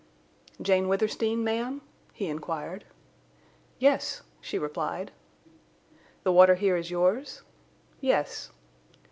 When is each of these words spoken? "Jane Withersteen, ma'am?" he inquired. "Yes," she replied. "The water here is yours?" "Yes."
"Jane 0.59 0.87
Withersteen, 0.87 1.43
ma'am?" 1.43 1.81
he 2.11 2.25
inquired. 2.25 2.85
"Yes," 3.77 4.23
she 4.41 4.57
replied. 4.57 5.11
"The 6.23 6.31
water 6.33 6.55
here 6.55 6.75
is 6.75 6.89
yours?" 6.89 7.43
"Yes." 7.99 8.49